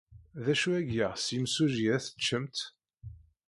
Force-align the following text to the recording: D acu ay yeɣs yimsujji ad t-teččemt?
D 0.43 0.45
acu 0.53 0.69
ay 0.77 0.87
yeɣs 0.95 1.25
yimsujji 1.33 1.85
ad 1.95 2.01
t-teččemt? 2.01 2.57